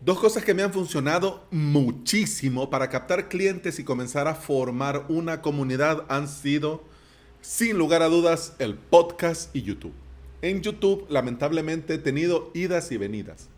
Dos 0.00 0.18
cosas 0.18 0.44
que 0.44 0.54
me 0.54 0.62
han 0.62 0.72
funcionado 0.72 1.46
muchísimo 1.50 2.68
para 2.68 2.90
captar 2.90 3.28
clientes 3.28 3.78
y 3.78 3.84
comenzar 3.84 4.28
a 4.28 4.34
formar 4.34 5.06
una 5.08 5.40
comunidad 5.40 6.04
han 6.08 6.28
sido, 6.28 6.84
sin 7.40 7.78
lugar 7.78 8.02
a 8.02 8.08
dudas, 8.08 8.54
el 8.58 8.74
podcast 8.74 9.54
y 9.56 9.62
YouTube. 9.62 9.94
En 10.42 10.60
YouTube, 10.60 11.06
lamentablemente, 11.08 11.94
he 11.94 11.98
tenido 11.98 12.50
idas 12.52 12.92
y 12.92 12.98
venidas. 12.98 13.48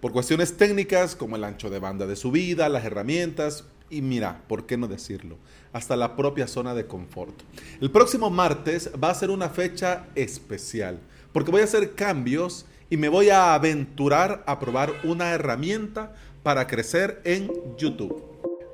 Por 0.00 0.12
cuestiones 0.12 0.56
técnicas 0.56 1.14
como 1.14 1.36
el 1.36 1.44
ancho 1.44 1.70
de 1.70 1.78
banda 1.78 2.06
de 2.06 2.16
subida, 2.16 2.68
las 2.68 2.84
herramientas 2.84 3.64
y 3.88 4.02
mira, 4.02 4.42
¿por 4.48 4.66
qué 4.66 4.76
no 4.76 4.88
decirlo? 4.88 5.38
Hasta 5.72 5.96
la 5.96 6.16
propia 6.16 6.48
zona 6.48 6.74
de 6.74 6.86
confort. 6.86 7.34
El 7.80 7.90
próximo 7.90 8.28
martes 8.28 8.90
va 9.02 9.10
a 9.10 9.14
ser 9.14 9.30
una 9.30 9.48
fecha 9.48 10.06
especial 10.16 10.98
porque 11.32 11.50
voy 11.50 11.60
a 11.60 11.64
hacer 11.64 11.94
cambios 11.94 12.66
y 12.88 12.96
me 12.96 13.08
voy 13.08 13.30
a 13.30 13.54
aventurar 13.54 14.44
a 14.46 14.58
probar 14.60 14.92
una 15.04 15.30
herramienta 15.30 16.14
para 16.42 16.66
crecer 16.66 17.20
en 17.24 17.50
YouTube. 17.76 18.22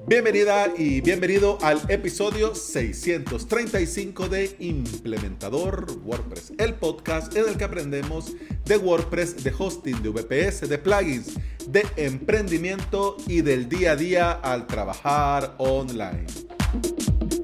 Bienvenida 0.07 0.67
y 0.77 1.01
bienvenido 1.01 1.59
al 1.63 1.81
episodio 1.89 2.55
635 2.55 4.29
de 4.29 4.57
Implementador 4.59 5.87
WordPress, 6.05 6.53
el 6.59 6.75
podcast 6.75 7.35
en 7.37 7.49
el 7.49 7.57
que 7.57 7.65
aprendemos 7.65 8.33
de 8.65 8.77
WordPress, 8.77 9.43
de 9.43 9.55
hosting, 9.57 10.03
de 10.03 10.11
VPS, 10.11 10.69
de 10.69 10.79
plugins, 10.79 11.39
de 11.69 11.87
emprendimiento 11.97 13.17
y 13.27 13.41
del 13.41 13.69
día 13.69 13.93
a 13.93 13.97
día 13.97 14.33
al 14.33 14.67
trabajar 14.67 15.55
online. 15.59 16.27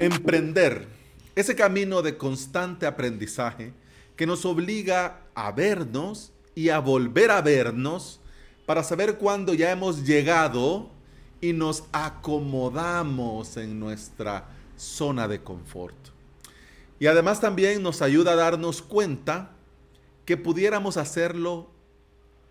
Emprender, 0.00 0.86
ese 1.34 1.54
camino 1.54 2.02
de 2.02 2.18
constante 2.18 2.84
aprendizaje 2.84 3.72
que 4.16 4.26
nos 4.26 4.44
obliga 4.44 5.22
a 5.34 5.52
vernos 5.52 6.32
y 6.58 6.70
a 6.70 6.80
volver 6.80 7.30
a 7.30 7.40
vernos 7.40 8.18
para 8.66 8.82
saber 8.82 9.16
cuándo 9.16 9.54
ya 9.54 9.70
hemos 9.70 10.04
llegado 10.04 10.90
y 11.40 11.52
nos 11.52 11.84
acomodamos 11.92 13.56
en 13.56 13.78
nuestra 13.78 14.48
zona 14.76 15.28
de 15.28 15.40
confort. 15.40 15.94
Y 16.98 17.06
además 17.06 17.40
también 17.40 17.80
nos 17.80 18.02
ayuda 18.02 18.32
a 18.32 18.34
darnos 18.34 18.82
cuenta 18.82 19.52
que 20.24 20.36
pudiéramos 20.36 20.96
hacerlo 20.96 21.70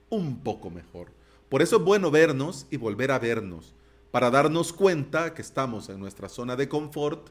un 0.09 0.39
poco 0.39 0.69
mejor. 0.69 1.11
Por 1.49 1.61
eso 1.61 1.75
es 1.75 1.83
bueno 1.83 2.09
vernos 2.09 2.65
y 2.71 2.77
volver 2.77 3.11
a 3.11 3.19
vernos, 3.19 3.75
para 4.11 4.31
darnos 4.31 4.71
cuenta 4.71 5.33
que 5.33 5.41
estamos 5.41 5.89
en 5.89 5.99
nuestra 5.99 6.29
zona 6.29 6.55
de 6.55 6.69
confort 6.69 7.27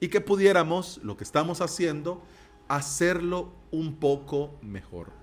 y 0.00 0.08
que 0.08 0.20
pudiéramos, 0.20 1.00
lo 1.02 1.16
que 1.16 1.24
estamos 1.24 1.62
haciendo, 1.62 2.22
hacerlo 2.68 3.54
un 3.70 3.96
poco 3.96 4.58
mejor. 4.60 5.19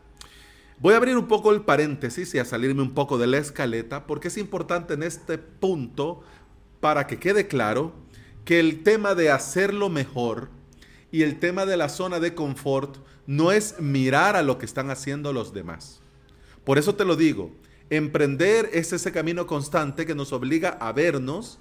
Voy 0.80 0.94
a 0.94 0.98
abrir 0.98 1.18
un 1.18 1.28
poco 1.28 1.52
el 1.52 1.62
paréntesis 1.62 2.36
y 2.36 2.40
a 2.40 2.46
salirme 2.46 2.84
un 2.84 2.94
poco 2.94 3.18
de 3.18 3.26
la 3.26 3.40
escaleta 3.40 4.06
porque 4.06 4.28
es 4.28 4.38
importante 4.38 4.94
en 4.94 5.02
este 5.02 5.40
punto 5.40 6.22
para 6.80 7.08
que 7.08 7.18
quede 7.18 7.48
claro 7.48 7.94
que 8.46 8.60
el 8.60 8.84
tema 8.84 9.16
de 9.16 9.32
hacerlo 9.32 9.90
mejor 9.90 10.50
y 11.12 11.24
el 11.24 11.40
tema 11.40 11.66
de 11.66 11.78
la 11.78 11.90
zona 11.90 12.20
de 12.20 12.36
confort 12.36 12.98
no 13.26 13.52
es 13.52 13.80
mirar 13.80 14.36
a 14.36 14.44
lo 14.44 14.60
que 14.60 14.68
están 14.68 14.92
haciendo 14.92 15.34
los 15.34 15.52
demás. 15.52 16.02
Por 16.64 16.78
eso 16.78 16.94
te 16.94 17.06
lo 17.06 17.16
digo, 17.16 17.50
emprender 17.90 18.70
es 18.72 18.94
ese 18.94 19.12
camino 19.12 19.48
constante 19.48 20.06
que 20.06 20.14
nos 20.14 20.32
obliga 20.32 20.78
a 20.80 20.92
vernos 20.92 21.58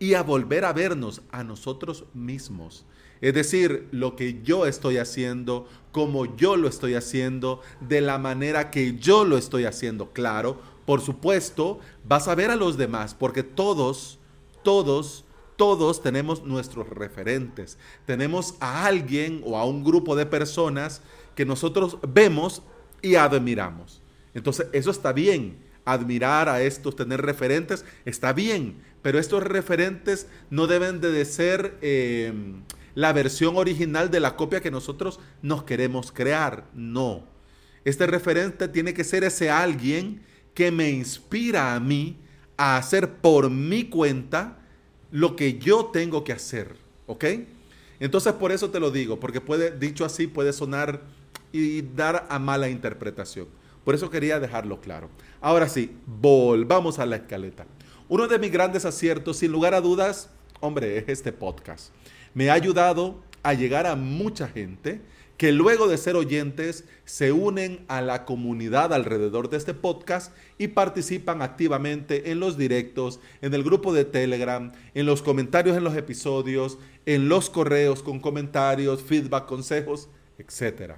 y 0.00 0.14
a 0.14 0.24
volver 0.24 0.64
a 0.64 0.72
vernos 0.72 1.22
a 1.30 1.44
nosotros 1.44 2.06
mismos. 2.14 2.84
Es 3.20 3.34
decir, 3.34 3.88
lo 3.92 4.16
que 4.16 4.42
yo 4.42 4.66
estoy 4.66 4.98
haciendo, 4.98 5.68
como 5.92 6.36
yo 6.36 6.56
lo 6.56 6.68
estoy 6.68 6.94
haciendo, 6.94 7.60
de 7.80 8.00
la 8.00 8.18
manera 8.18 8.70
que 8.70 8.96
yo 8.96 9.24
lo 9.24 9.38
estoy 9.38 9.64
haciendo. 9.64 10.12
Claro, 10.12 10.60
por 10.84 11.00
supuesto, 11.00 11.80
vas 12.04 12.28
a 12.28 12.34
ver 12.34 12.50
a 12.50 12.56
los 12.56 12.76
demás, 12.76 13.14
porque 13.14 13.42
todos, 13.42 14.18
todos, 14.62 15.24
todos 15.56 16.02
tenemos 16.02 16.44
nuestros 16.44 16.88
referentes. 16.88 17.78
Tenemos 18.04 18.54
a 18.60 18.86
alguien 18.86 19.42
o 19.44 19.56
a 19.56 19.64
un 19.64 19.82
grupo 19.82 20.14
de 20.14 20.26
personas 20.26 21.02
que 21.34 21.46
nosotros 21.46 21.98
vemos 22.06 22.62
y 23.02 23.16
admiramos. 23.16 24.02
Entonces, 24.34 24.68
eso 24.72 24.90
está 24.90 25.12
bien. 25.12 25.64
Admirar 25.84 26.48
a 26.48 26.62
estos, 26.62 26.96
tener 26.96 27.22
referentes, 27.22 27.84
está 28.04 28.32
bien. 28.32 28.82
Pero 29.02 29.18
estos 29.18 29.42
referentes 29.42 30.26
no 30.50 30.66
deben 30.66 31.00
de 31.00 31.24
ser... 31.24 31.78
Eh, 31.80 32.32
la 32.96 33.12
versión 33.12 33.58
original 33.58 34.10
de 34.10 34.20
la 34.20 34.36
copia 34.36 34.62
que 34.62 34.70
nosotros 34.70 35.20
nos 35.42 35.64
queremos 35.64 36.10
crear. 36.10 36.64
No. 36.74 37.24
Este 37.84 38.06
referente 38.06 38.68
tiene 38.68 38.94
que 38.94 39.04
ser 39.04 39.22
ese 39.22 39.50
alguien 39.50 40.22
que 40.54 40.70
me 40.70 40.90
inspira 40.90 41.74
a 41.74 41.80
mí 41.80 42.16
a 42.56 42.78
hacer 42.78 43.16
por 43.16 43.50
mi 43.50 43.84
cuenta 43.84 44.58
lo 45.10 45.36
que 45.36 45.58
yo 45.58 45.90
tengo 45.92 46.24
que 46.24 46.32
hacer. 46.32 46.74
¿Ok? 47.06 47.26
Entonces 48.00 48.32
por 48.32 48.50
eso 48.50 48.70
te 48.70 48.80
lo 48.80 48.90
digo, 48.90 49.20
porque 49.20 49.42
puede, 49.42 49.76
dicho 49.78 50.06
así, 50.06 50.26
puede 50.26 50.54
sonar 50.54 51.02
y 51.52 51.82
dar 51.82 52.26
a 52.30 52.38
mala 52.38 52.70
interpretación. 52.70 53.46
Por 53.84 53.94
eso 53.94 54.08
quería 54.08 54.40
dejarlo 54.40 54.80
claro. 54.80 55.10
Ahora 55.42 55.68
sí, 55.68 55.94
volvamos 56.06 56.98
a 56.98 57.04
la 57.04 57.16
escaleta. 57.16 57.66
Uno 58.08 58.26
de 58.26 58.38
mis 58.38 58.50
grandes 58.50 58.86
aciertos, 58.86 59.36
sin 59.36 59.52
lugar 59.52 59.74
a 59.74 59.82
dudas, 59.82 60.30
hombre, 60.60 60.96
es 60.96 61.04
este 61.08 61.30
podcast 61.30 61.92
me 62.36 62.50
ha 62.50 62.52
ayudado 62.52 63.22
a 63.42 63.54
llegar 63.54 63.86
a 63.86 63.96
mucha 63.96 64.46
gente 64.46 65.00
que 65.38 65.52
luego 65.52 65.88
de 65.88 65.96
ser 65.96 66.16
oyentes 66.16 66.84
se 67.06 67.32
unen 67.32 67.86
a 67.88 68.02
la 68.02 68.26
comunidad 68.26 68.92
alrededor 68.92 69.48
de 69.48 69.56
este 69.56 69.72
podcast 69.72 70.34
y 70.58 70.68
participan 70.68 71.40
activamente 71.40 72.30
en 72.30 72.38
los 72.38 72.58
directos, 72.58 73.20
en 73.40 73.54
el 73.54 73.64
grupo 73.64 73.94
de 73.94 74.04
Telegram, 74.04 74.70
en 74.92 75.06
los 75.06 75.22
comentarios 75.22 75.78
en 75.78 75.84
los 75.84 75.96
episodios, 75.96 76.76
en 77.06 77.30
los 77.30 77.48
correos 77.48 78.02
con 78.02 78.20
comentarios, 78.20 79.02
feedback, 79.02 79.46
consejos, 79.46 80.10
etc. 80.36 80.96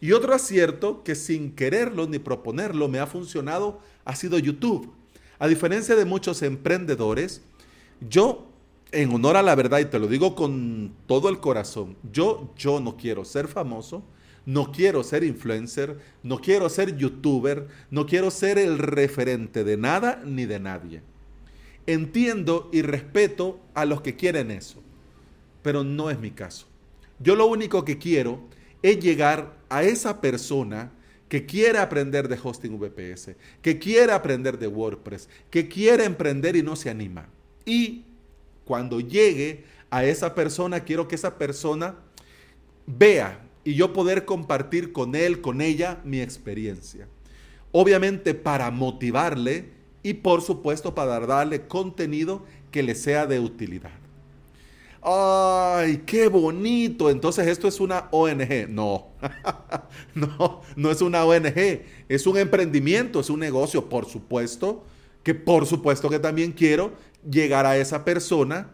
Y 0.00 0.12
otro 0.12 0.32
acierto 0.32 1.04
que 1.04 1.16
sin 1.16 1.54
quererlo 1.54 2.06
ni 2.06 2.18
proponerlo 2.18 2.88
me 2.88 2.98
ha 2.98 3.06
funcionado 3.06 3.80
ha 4.06 4.16
sido 4.16 4.38
YouTube. 4.38 4.90
A 5.38 5.48
diferencia 5.48 5.96
de 5.96 6.06
muchos 6.06 6.40
emprendedores, 6.40 7.42
yo 8.08 8.51
en 8.92 9.12
honor 9.14 9.36
a 9.36 9.42
la 9.42 9.54
verdad, 9.54 9.80
y 9.80 9.86
te 9.86 9.98
lo 9.98 10.06
digo 10.06 10.34
con 10.34 10.92
todo 11.06 11.28
el 11.28 11.40
corazón, 11.40 11.96
yo, 12.12 12.52
yo 12.56 12.78
no 12.78 12.96
quiero 12.96 13.24
ser 13.24 13.48
famoso, 13.48 14.04
no 14.44 14.70
quiero 14.70 15.02
ser 15.02 15.24
influencer, 15.24 15.98
no 16.22 16.38
quiero 16.38 16.68
ser 16.68 16.96
youtuber, 16.96 17.68
no 17.90 18.06
quiero 18.06 18.30
ser 18.30 18.58
el 18.58 18.78
referente 18.78 19.64
de 19.64 19.76
nada 19.76 20.22
ni 20.24 20.46
de 20.46 20.60
nadie. 20.60 21.02
Entiendo 21.86 22.68
y 22.72 22.82
respeto 22.82 23.60
a 23.74 23.84
los 23.84 24.02
que 24.02 24.14
quieren 24.14 24.50
eso, 24.50 24.82
pero 25.62 25.84
no 25.84 26.10
es 26.10 26.18
mi 26.18 26.30
caso. 26.30 26.66
Yo 27.18 27.34
lo 27.34 27.46
único 27.46 27.84
que 27.84 27.98
quiero 27.98 28.40
es 28.82 28.98
llegar 28.98 29.56
a 29.68 29.84
esa 29.84 30.20
persona 30.20 30.92
que 31.28 31.46
quiere 31.46 31.78
aprender 31.78 32.28
de 32.28 32.38
hosting 32.42 32.78
VPS, 32.78 33.36
que 33.62 33.78
quiere 33.78 34.12
aprender 34.12 34.58
de 34.58 34.66
WordPress, 34.66 35.28
que 35.50 35.66
quiere 35.66 36.04
emprender 36.04 36.56
y 36.56 36.62
no 36.62 36.76
se 36.76 36.90
anima. 36.90 37.28
Y 37.64 38.04
cuando 38.64 39.00
llegue 39.00 39.64
a 39.90 40.04
esa 40.04 40.34
persona, 40.34 40.80
quiero 40.80 41.08
que 41.08 41.14
esa 41.14 41.38
persona 41.38 41.96
vea 42.86 43.40
y 43.64 43.74
yo 43.74 43.92
poder 43.92 44.24
compartir 44.24 44.92
con 44.92 45.14
él, 45.14 45.40
con 45.40 45.60
ella, 45.60 46.00
mi 46.04 46.20
experiencia. 46.20 47.08
Obviamente 47.70 48.34
para 48.34 48.70
motivarle 48.70 49.70
y 50.02 50.14
por 50.14 50.42
supuesto 50.42 50.94
para 50.94 51.20
darle 51.20 51.66
contenido 51.66 52.44
que 52.70 52.82
le 52.82 52.94
sea 52.94 53.26
de 53.26 53.38
utilidad. 53.38 53.92
¡Ay, 55.04 56.02
qué 56.06 56.28
bonito! 56.28 57.10
Entonces 57.10 57.48
esto 57.48 57.66
es 57.66 57.80
una 57.80 58.08
ONG. 58.12 58.68
No, 58.68 59.08
no, 60.14 60.60
no 60.76 60.90
es 60.90 61.02
una 61.02 61.24
ONG. 61.24 61.82
Es 62.08 62.26
un 62.26 62.38
emprendimiento, 62.38 63.20
es 63.20 63.28
un 63.28 63.40
negocio, 63.40 63.88
por 63.88 64.06
supuesto. 64.06 64.84
Que 65.24 65.34
por 65.34 65.66
supuesto 65.66 66.08
que 66.08 66.18
también 66.18 66.52
quiero 66.52 66.92
llegar 67.28 67.66
a 67.66 67.76
esa 67.76 68.04
persona 68.04 68.72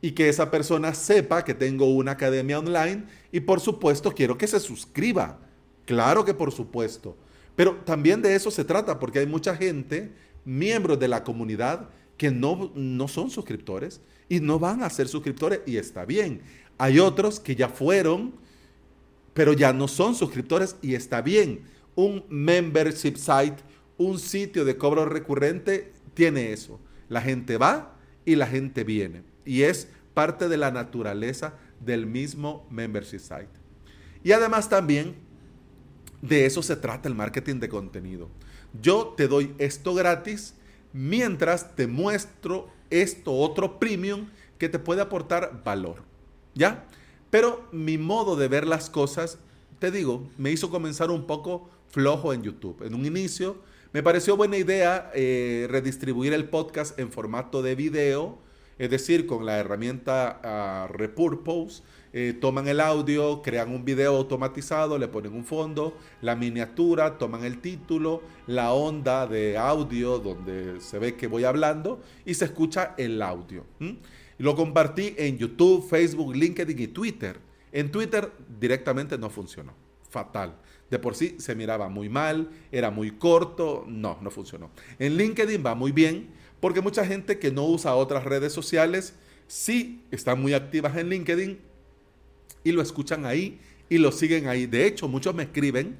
y 0.00 0.12
que 0.12 0.28
esa 0.28 0.50
persona 0.50 0.94
sepa 0.94 1.44
que 1.44 1.54
tengo 1.54 1.86
una 1.86 2.12
academia 2.12 2.58
online 2.58 3.04
y 3.30 3.40
por 3.40 3.60
supuesto 3.60 4.12
quiero 4.12 4.36
que 4.36 4.48
se 4.48 4.60
suscriba. 4.60 5.38
Claro 5.86 6.24
que 6.24 6.34
por 6.34 6.52
supuesto. 6.52 7.16
Pero 7.54 7.76
también 7.84 8.22
de 8.22 8.34
eso 8.34 8.50
se 8.50 8.64
trata 8.64 8.98
porque 8.98 9.20
hay 9.20 9.26
mucha 9.26 9.56
gente, 9.56 10.12
miembros 10.44 10.98
de 10.98 11.08
la 11.08 11.22
comunidad, 11.22 11.88
que 12.16 12.30
no, 12.30 12.72
no 12.74 13.08
son 13.08 13.30
suscriptores 13.30 14.00
y 14.28 14.40
no 14.40 14.58
van 14.58 14.82
a 14.82 14.90
ser 14.90 15.08
suscriptores 15.08 15.60
y 15.66 15.76
está 15.76 16.04
bien. 16.04 16.42
Hay 16.78 16.98
otros 16.98 17.38
que 17.38 17.54
ya 17.54 17.68
fueron, 17.68 18.34
pero 19.34 19.52
ya 19.52 19.72
no 19.72 19.88
son 19.88 20.14
suscriptores 20.14 20.76
y 20.82 20.94
está 20.94 21.22
bien. 21.22 21.62
Un 21.94 22.24
membership 22.28 23.16
site, 23.16 23.56
un 23.98 24.18
sitio 24.18 24.64
de 24.64 24.76
cobro 24.76 25.04
recurrente, 25.04 25.92
tiene 26.14 26.52
eso. 26.52 26.80
La 27.12 27.20
gente 27.20 27.58
va 27.58 27.94
y 28.24 28.36
la 28.36 28.46
gente 28.46 28.84
viene. 28.84 29.22
Y 29.44 29.62
es 29.62 29.86
parte 30.14 30.48
de 30.48 30.56
la 30.56 30.70
naturaleza 30.70 31.52
del 31.78 32.06
mismo 32.06 32.66
membership 32.70 33.18
site. 33.18 33.50
Y 34.24 34.32
además 34.32 34.70
también 34.70 35.16
de 36.22 36.46
eso 36.46 36.62
se 36.62 36.74
trata 36.74 37.10
el 37.10 37.14
marketing 37.14 37.56
de 37.56 37.68
contenido. 37.68 38.30
Yo 38.80 39.12
te 39.14 39.28
doy 39.28 39.54
esto 39.58 39.92
gratis, 39.92 40.54
mientras 40.94 41.76
te 41.76 41.86
muestro 41.86 42.70
esto 42.88 43.34
otro 43.34 43.78
premium 43.78 44.28
que 44.56 44.70
te 44.70 44.78
puede 44.78 45.02
aportar 45.02 45.62
valor. 45.62 46.04
¿Ya? 46.54 46.86
Pero 47.28 47.68
mi 47.72 47.98
modo 47.98 48.36
de 48.36 48.48
ver 48.48 48.66
las 48.66 48.88
cosas, 48.88 49.36
te 49.80 49.90
digo, 49.90 50.30
me 50.38 50.50
hizo 50.50 50.70
comenzar 50.70 51.10
un 51.10 51.26
poco 51.26 51.68
flojo 51.88 52.32
en 52.32 52.42
YouTube. 52.42 52.82
En 52.86 52.94
un 52.94 53.04
inicio 53.04 53.58
me 53.92 54.02
pareció 54.02 54.36
buena 54.36 54.56
idea 54.56 55.10
eh, 55.14 55.66
redistribuir 55.68 56.32
el 56.32 56.48
podcast 56.48 56.98
en 56.98 57.12
formato 57.12 57.60
de 57.60 57.74
video, 57.74 58.38
es 58.78 58.90
decir, 58.90 59.26
con 59.26 59.44
la 59.44 59.58
herramienta 59.58 60.88
uh, 60.88 60.92
Repurpose. 60.92 61.82
Eh, 62.14 62.36
toman 62.38 62.68
el 62.68 62.80
audio, 62.80 63.40
crean 63.42 63.70
un 63.70 63.84
video 63.84 64.16
automatizado, 64.16 64.98
le 64.98 65.08
ponen 65.08 65.34
un 65.34 65.44
fondo, 65.44 65.96
la 66.20 66.36
miniatura, 66.36 67.16
toman 67.16 67.44
el 67.44 67.60
título, 67.60 68.22
la 68.46 68.72
onda 68.72 69.26
de 69.26 69.56
audio 69.56 70.18
donde 70.18 70.80
se 70.80 70.98
ve 70.98 71.14
que 71.16 71.26
voy 71.26 71.44
hablando 71.44 72.00
y 72.26 72.34
se 72.34 72.46
escucha 72.46 72.94
el 72.98 73.20
audio. 73.22 73.64
Lo 74.38 74.56
compartí 74.56 75.14
en 75.16 75.38
YouTube, 75.38 75.88
Facebook, 75.88 76.34
LinkedIn 76.34 76.78
y 76.78 76.88
Twitter. 76.88 77.38
En 77.72 77.90
Twitter 77.90 78.30
directamente 78.58 79.16
no 79.16 79.30
funcionó. 79.30 79.74
Fatal. 80.08 80.54
De 80.92 80.98
por 80.98 81.14
sí 81.14 81.36
se 81.38 81.54
miraba 81.54 81.88
muy 81.88 82.10
mal, 82.10 82.50
era 82.70 82.90
muy 82.90 83.12
corto. 83.12 83.86
No, 83.88 84.18
no 84.20 84.30
funcionó. 84.30 84.70
En 84.98 85.16
LinkedIn 85.16 85.64
va 85.64 85.74
muy 85.74 85.90
bien 85.90 86.28
porque 86.60 86.82
mucha 86.82 87.06
gente 87.06 87.38
que 87.38 87.50
no 87.50 87.64
usa 87.64 87.94
otras 87.94 88.24
redes 88.24 88.52
sociales 88.52 89.14
sí 89.46 90.02
están 90.10 90.42
muy 90.42 90.52
activas 90.52 90.94
en 90.98 91.08
LinkedIn 91.08 91.58
y 92.62 92.72
lo 92.72 92.82
escuchan 92.82 93.24
ahí 93.24 93.58
y 93.88 93.96
lo 93.96 94.12
siguen 94.12 94.48
ahí. 94.48 94.66
De 94.66 94.86
hecho, 94.86 95.08
muchos 95.08 95.34
me 95.34 95.44
escriben 95.44 95.96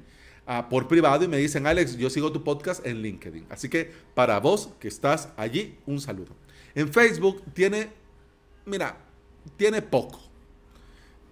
uh, 0.47 0.69
por 0.69 0.87
privado 0.87 1.23
y 1.23 1.27
me 1.27 1.37
dicen, 1.37 1.65
Alex, 1.65 1.97
yo 1.97 2.11
sigo 2.11 2.31
tu 2.31 2.43
podcast 2.43 2.85
en 2.85 3.01
LinkedIn. 3.01 3.47
Así 3.49 3.69
que 3.69 3.91
para 4.13 4.39
vos 4.39 4.69
que 4.79 4.89
estás 4.89 5.29
allí, 5.37 5.75
un 5.87 5.99
saludo. 5.99 6.35
En 6.75 6.93
Facebook 6.93 7.41
tiene, 7.55 7.89
mira, 8.67 8.95
tiene 9.57 9.81
poco. 9.81 10.22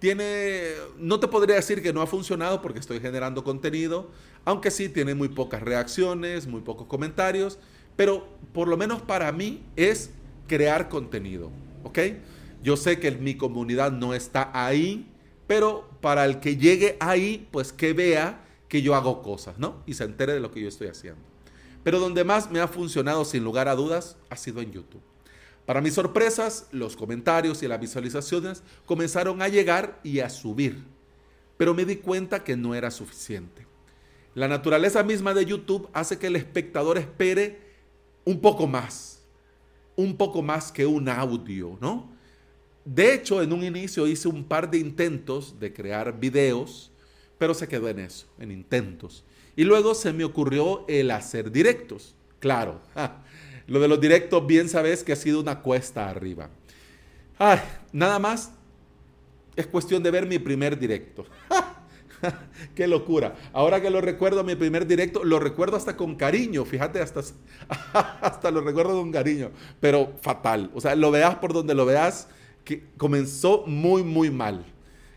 Tiene, 0.02 0.64
no 0.98 1.20
te 1.20 1.28
podría 1.28 1.54
decir 1.54 1.80
que 1.80 1.92
no 1.92 2.02
ha 2.02 2.08
funcionado 2.08 2.60
porque 2.60 2.80
estoy 2.80 2.98
generando 2.98 3.44
contenido, 3.44 4.10
aunque 4.44 4.72
sí 4.72 4.88
tiene 4.88 5.14
muy 5.14 5.28
pocas 5.28 5.62
reacciones, 5.62 6.48
muy 6.48 6.60
pocos 6.60 6.88
comentarios, 6.88 7.60
pero 7.94 8.26
por 8.52 8.66
lo 8.66 8.76
menos 8.76 9.00
para 9.00 9.30
mí 9.30 9.62
es 9.76 10.10
crear 10.48 10.88
contenido, 10.88 11.52
¿ok? 11.84 12.00
Yo 12.64 12.76
sé 12.76 12.98
que 12.98 13.12
mi 13.12 13.36
comunidad 13.36 13.92
no 13.92 14.12
está 14.12 14.50
ahí, 14.52 15.08
pero 15.46 15.88
para 16.00 16.24
el 16.24 16.40
que 16.40 16.56
llegue 16.56 16.96
ahí, 16.98 17.46
pues 17.52 17.72
que 17.72 17.92
vea 17.92 18.44
que 18.66 18.82
yo 18.82 18.96
hago 18.96 19.22
cosas, 19.22 19.56
¿no? 19.60 19.84
Y 19.86 19.94
se 19.94 20.02
entere 20.02 20.32
de 20.32 20.40
lo 20.40 20.50
que 20.50 20.60
yo 20.62 20.66
estoy 20.66 20.88
haciendo. 20.88 21.22
Pero 21.84 22.00
donde 22.00 22.24
más 22.24 22.50
me 22.50 22.58
ha 22.58 22.66
funcionado 22.66 23.24
sin 23.24 23.44
lugar 23.44 23.68
a 23.68 23.76
dudas 23.76 24.16
ha 24.30 24.36
sido 24.36 24.62
en 24.62 24.72
YouTube. 24.72 25.11
Para 25.66 25.80
mis 25.80 25.94
sorpresas, 25.94 26.66
los 26.72 26.96
comentarios 26.96 27.62
y 27.62 27.68
las 27.68 27.80
visualizaciones 27.80 28.62
comenzaron 28.84 29.42
a 29.42 29.48
llegar 29.48 30.00
y 30.02 30.20
a 30.20 30.28
subir, 30.28 30.82
pero 31.56 31.74
me 31.74 31.84
di 31.84 31.96
cuenta 31.96 32.42
que 32.42 32.56
no 32.56 32.74
era 32.74 32.90
suficiente. 32.90 33.66
La 34.34 34.48
naturaleza 34.48 35.02
misma 35.02 35.34
de 35.34 35.44
YouTube 35.44 35.88
hace 35.92 36.18
que 36.18 36.26
el 36.26 36.36
espectador 36.36 36.98
espere 36.98 37.60
un 38.24 38.40
poco 38.40 38.66
más, 38.66 39.22
un 39.94 40.16
poco 40.16 40.42
más 40.42 40.72
que 40.72 40.86
un 40.86 41.08
audio, 41.08 41.78
¿no? 41.80 42.10
De 42.84 43.14
hecho, 43.14 43.42
en 43.42 43.52
un 43.52 43.62
inicio 43.62 44.08
hice 44.08 44.28
un 44.28 44.44
par 44.44 44.70
de 44.70 44.78
intentos 44.78 45.60
de 45.60 45.72
crear 45.72 46.18
videos, 46.18 46.90
pero 47.38 47.54
se 47.54 47.68
quedó 47.68 47.88
en 47.88 48.00
eso, 48.00 48.26
en 48.38 48.50
intentos. 48.50 49.24
Y 49.54 49.64
luego 49.64 49.94
se 49.94 50.12
me 50.12 50.24
ocurrió 50.24 50.84
el 50.88 51.10
hacer 51.10 51.52
directos. 51.52 52.14
Claro, 52.40 52.80
lo 53.72 53.80
de 53.80 53.88
los 53.88 53.98
directos 53.98 54.46
bien 54.46 54.68
sabes 54.68 55.02
que 55.02 55.12
ha 55.12 55.16
sido 55.16 55.40
una 55.40 55.62
cuesta 55.62 56.10
arriba. 56.10 56.50
Ay, 57.38 57.58
nada 57.90 58.18
más 58.18 58.52
es 59.56 59.66
cuestión 59.66 60.02
de 60.02 60.10
ver 60.10 60.26
mi 60.26 60.38
primer 60.38 60.78
directo. 60.78 61.24
Qué 62.74 62.86
locura. 62.86 63.34
Ahora 63.54 63.80
que 63.80 63.88
lo 63.88 64.02
recuerdo, 64.02 64.44
mi 64.44 64.56
primer 64.56 64.86
directo, 64.86 65.24
lo 65.24 65.38
recuerdo 65.38 65.78
hasta 65.78 65.96
con 65.96 66.16
cariño, 66.16 66.66
fíjate, 66.66 67.00
hasta, 67.00 67.22
hasta 68.20 68.50
lo 68.50 68.60
recuerdo 68.60 68.92
con 68.92 69.10
cariño, 69.10 69.50
pero 69.80 70.12
fatal. 70.20 70.70
O 70.74 70.80
sea, 70.82 70.94
lo 70.94 71.10
veas 71.10 71.36
por 71.36 71.54
donde 71.54 71.74
lo 71.74 71.86
veas, 71.86 72.28
que 72.66 72.84
comenzó 72.98 73.64
muy, 73.66 74.02
muy 74.02 74.30
mal. 74.30 74.66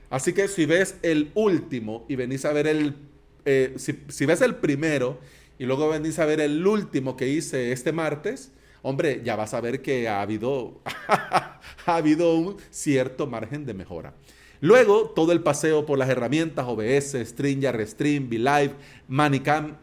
Así 0.09 0.31
que 0.31 0.47
si 0.47 0.65
ves 0.65 0.95
el 1.01 1.29
último 1.35 2.05
y 2.07 2.15
venís 2.15 2.45
a 2.45 2.53
ver 2.53 2.67
el, 2.67 2.95
eh, 3.43 3.73
si, 3.75 4.25
ves 4.25 4.39
el 4.39 4.55
primero 4.55 5.19
y 5.57 5.65
luego 5.65 5.89
venís 5.89 6.19
a 6.19 6.25
ver 6.25 6.41
el 6.41 6.65
último 6.65 7.15
que 7.15 7.29
hice 7.29 7.71
este 7.71 7.91
martes, 7.91 8.51
hombre, 8.81 9.21
ya 9.23 9.35
vas 9.35 9.53
a 9.53 9.61
ver 9.61 9.81
que 9.81 10.07
ha 10.07 10.21
habido, 10.21 10.81
ha 11.07 11.59
habido 11.85 12.35
un 12.35 12.57
cierto 12.69 13.27
margen 13.27 13.65
de 13.65 13.73
mejora. 13.73 14.13
Luego, 14.61 15.09
todo 15.09 15.31
el 15.31 15.41
paseo 15.41 15.85
por 15.85 15.99
las 15.99 16.09
herramientas 16.09 16.65
OBS, 16.67 17.17
StreamYard, 17.23 17.75
Restream, 17.75 18.29
VLive, 18.29 18.73
Manicam, 19.07 19.77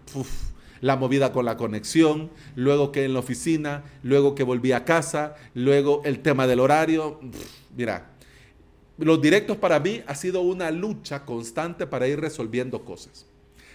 la 0.81 0.97
movida 0.97 1.33
con 1.33 1.45
la 1.45 1.57
conexión, 1.57 2.31
luego 2.57 2.91
que 2.91 3.05
en 3.05 3.13
la 3.13 3.21
oficina, 3.21 3.85
luego 4.03 4.35
que 4.35 4.43
volví 4.43 4.73
a 4.73 4.85
casa, 4.85 5.37
luego 5.55 6.03
el 6.05 6.21
tema 6.21 6.47
del 6.47 6.61
horario. 6.61 7.21
mira, 7.77 8.11
los 8.99 9.21
directos 9.21 9.57
para 9.57 9.81
mí 9.81 10.03
ha 10.07 10.15
sido 10.15 10.43
una 10.43 10.71
lucha 10.71 11.25
constante 11.25 11.87
para 11.87 12.09
ir 12.09 12.21
resolviendo 12.21 12.85
cosas. 12.85 13.27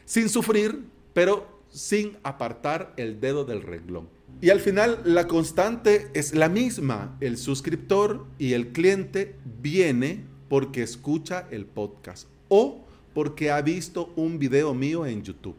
Sin 0.06 0.30
sufrir, 0.30 0.86
pero 1.14 1.57
sin 1.78 2.18
apartar 2.24 2.94
el 2.98 3.20
dedo 3.20 3.46
del 3.46 3.62
renglón. 3.62 4.10
Y 4.42 4.50
al 4.50 4.60
final 4.60 5.02
la 5.06 5.28
constante 5.28 6.10
es 6.16 6.34
la 6.34 6.50
misma. 6.50 7.16
El 7.22 7.38
suscriptor 7.38 8.26
y 8.40 8.54
el 8.54 8.72
cliente 8.72 9.36
viene 9.62 10.24
porque 10.50 10.82
escucha 10.82 11.48
el 11.52 11.66
podcast 11.66 12.28
o 12.50 12.84
porque 13.14 13.52
ha 13.52 13.62
visto 13.62 14.12
un 14.16 14.40
video 14.40 14.74
mío 14.74 15.06
en 15.06 15.22
YouTube. 15.22 15.56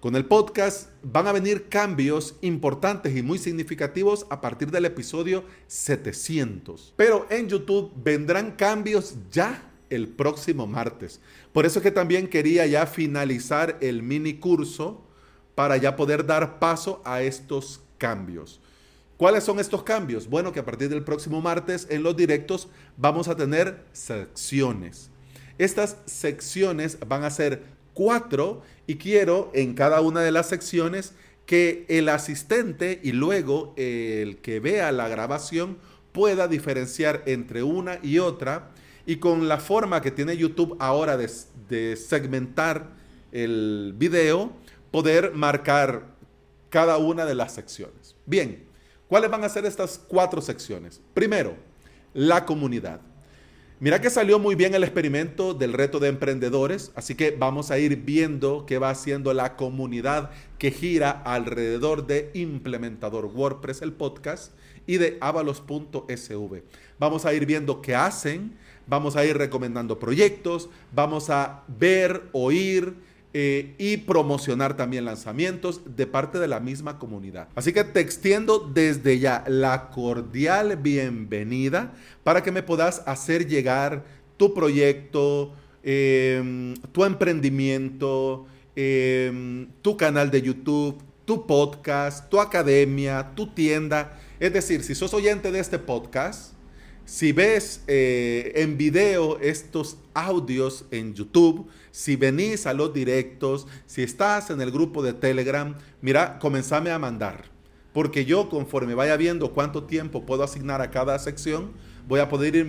Con 0.00 0.16
el 0.16 0.24
podcast 0.24 0.88
van 1.02 1.26
a 1.26 1.32
venir 1.32 1.68
cambios 1.68 2.36
importantes 2.40 3.14
y 3.14 3.20
muy 3.20 3.38
significativos 3.38 4.26
a 4.30 4.40
partir 4.40 4.70
del 4.70 4.86
episodio 4.86 5.44
700. 5.66 6.94
Pero 6.96 7.26
en 7.28 7.46
YouTube 7.46 7.92
vendrán 8.02 8.52
cambios 8.52 9.16
ya 9.30 9.70
el 9.90 10.08
próximo 10.08 10.66
martes. 10.66 11.20
Por 11.52 11.66
eso 11.66 11.80
es 11.80 11.82
que 11.82 11.90
también 11.90 12.28
quería 12.28 12.66
ya 12.66 12.86
finalizar 12.86 13.76
el 13.82 14.02
mini 14.02 14.34
curso 14.34 15.02
para 15.60 15.76
ya 15.76 15.94
poder 15.94 16.24
dar 16.24 16.58
paso 16.58 17.02
a 17.04 17.20
estos 17.20 17.82
cambios. 17.98 18.62
¿Cuáles 19.18 19.44
son 19.44 19.60
estos 19.60 19.82
cambios? 19.82 20.26
Bueno, 20.26 20.52
que 20.52 20.60
a 20.60 20.64
partir 20.64 20.88
del 20.88 21.04
próximo 21.04 21.42
martes 21.42 21.86
en 21.90 22.02
los 22.02 22.16
directos 22.16 22.68
vamos 22.96 23.28
a 23.28 23.36
tener 23.36 23.84
secciones. 23.92 25.10
Estas 25.58 25.98
secciones 26.06 26.96
van 27.06 27.24
a 27.24 27.30
ser 27.30 27.62
cuatro 27.92 28.62
y 28.86 28.96
quiero 28.96 29.50
en 29.52 29.74
cada 29.74 30.00
una 30.00 30.22
de 30.22 30.32
las 30.32 30.48
secciones 30.48 31.12
que 31.44 31.84
el 31.90 32.08
asistente 32.08 32.98
y 33.02 33.12
luego 33.12 33.74
el 33.76 34.38
que 34.38 34.60
vea 34.60 34.92
la 34.92 35.08
grabación 35.08 35.76
pueda 36.12 36.48
diferenciar 36.48 37.22
entre 37.26 37.62
una 37.62 37.98
y 38.02 38.18
otra 38.18 38.70
y 39.04 39.16
con 39.16 39.46
la 39.46 39.58
forma 39.58 40.00
que 40.00 40.10
tiene 40.10 40.38
YouTube 40.38 40.74
ahora 40.78 41.18
de, 41.18 41.30
de 41.68 41.96
segmentar 41.96 42.98
el 43.32 43.94
video, 43.96 44.52
poder 44.90 45.32
marcar 45.34 46.06
cada 46.68 46.98
una 46.98 47.26
de 47.26 47.34
las 47.34 47.52
secciones. 47.54 48.16
Bien, 48.26 48.64
¿cuáles 49.08 49.30
van 49.30 49.44
a 49.44 49.48
ser 49.48 49.66
estas 49.66 49.98
cuatro 49.98 50.40
secciones? 50.40 51.00
Primero, 51.14 51.54
la 52.14 52.44
comunidad. 52.44 53.00
Mira 53.80 54.02
que 54.02 54.10
salió 54.10 54.38
muy 54.38 54.56
bien 54.56 54.74
el 54.74 54.84
experimento 54.84 55.54
del 55.54 55.72
reto 55.72 56.00
de 56.00 56.08
emprendedores, 56.08 56.92
así 56.96 57.14
que 57.14 57.30
vamos 57.30 57.70
a 57.70 57.78
ir 57.78 57.96
viendo 57.96 58.66
qué 58.66 58.76
va 58.78 58.90
haciendo 58.90 59.32
la 59.32 59.56
comunidad 59.56 60.32
que 60.58 60.70
gira 60.70 61.10
alrededor 61.10 62.06
de 62.06 62.30
Implementador 62.34 63.24
WordPress, 63.24 63.80
el 63.80 63.94
podcast, 63.94 64.52
y 64.86 64.98
de 64.98 65.16
avalos.sv. 65.22 66.62
Vamos 66.98 67.24
a 67.24 67.32
ir 67.32 67.46
viendo 67.46 67.80
qué 67.80 67.94
hacen, 67.94 68.58
vamos 68.86 69.16
a 69.16 69.24
ir 69.24 69.38
recomendando 69.38 69.98
proyectos, 69.98 70.68
vamos 70.92 71.30
a 71.30 71.62
ver, 71.66 72.24
oír, 72.32 72.96
eh, 73.32 73.74
y 73.78 73.98
promocionar 73.98 74.76
también 74.76 75.04
lanzamientos 75.04 75.82
de 75.96 76.06
parte 76.08 76.40
de 76.40 76.48
la 76.48 76.58
misma 76.58 76.98
comunidad. 76.98 77.46
Así 77.54 77.72
que 77.72 77.84
te 77.84 78.00
extiendo 78.00 78.58
desde 78.58 79.20
ya 79.20 79.44
la 79.46 79.90
cordial 79.90 80.76
bienvenida 80.76 81.92
para 82.24 82.42
que 82.42 82.50
me 82.50 82.64
puedas 82.64 83.04
hacer 83.06 83.46
llegar 83.46 84.04
tu 84.36 84.52
proyecto, 84.52 85.54
em, 85.84 86.74
tu 86.90 87.04
emprendimiento, 87.04 88.46
em, 88.74 89.68
tu 89.80 89.96
canal 89.96 90.30
de 90.32 90.42
YouTube, 90.42 90.98
tu 91.24 91.46
podcast, 91.46 92.28
tu 92.28 92.40
academia, 92.40 93.30
tu 93.36 93.46
tienda. 93.46 94.18
Es 94.40 94.52
decir, 94.52 94.82
si 94.82 94.96
sos 94.96 95.14
oyente 95.14 95.52
de 95.52 95.60
este 95.60 95.78
podcast, 95.78 96.54
si 97.10 97.32
ves 97.32 97.82
eh, 97.88 98.52
en 98.54 98.78
video 98.78 99.40
estos 99.40 99.96
audios 100.14 100.84
en 100.92 101.12
YouTube, 101.12 101.68
si 101.90 102.14
venís 102.14 102.66
a 102.66 102.72
los 102.72 102.94
directos, 102.94 103.66
si 103.84 104.04
estás 104.04 104.50
en 104.50 104.60
el 104.60 104.70
grupo 104.70 105.02
de 105.02 105.12
Telegram, 105.12 105.74
mira, 106.02 106.38
comenzame 106.38 106.92
a 106.92 107.00
mandar. 107.00 107.50
porque 107.92 108.24
yo 108.24 108.48
conforme 108.48 108.94
vaya 108.94 109.16
viendo 109.16 109.50
cuánto 109.50 109.82
tiempo 109.82 110.24
puedo 110.24 110.44
asignar 110.44 110.80
a 110.80 110.92
cada 110.92 111.18
sección, 111.18 111.72
voy 112.06 112.20
a 112.20 112.28
poder 112.28 112.54
ir 112.54 112.68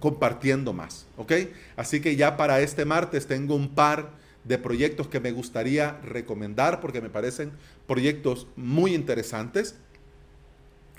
compartiendo 0.00 0.72
más, 0.72 1.06
¿ok? 1.16 1.32
Así 1.76 2.00
que 2.00 2.16
ya 2.16 2.36
para 2.36 2.60
este 2.60 2.84
martes 2.84 3.28
tengo 3.28 3.54
un 3.54 3.68
par 3.68 4.10
de 4.42 4.58
proyectos 4.58 5.06
que 5.06 5.20
me 5.20 5.30
gustaría 5.30 6.00
recomendar 6.02 6.80
porque 6.80 7.00
me 7.00 7.08
parecen 7.08 7.52
proyectos 7.86 8.48
muy 8.56 8.96
interesantes 8.96 9.76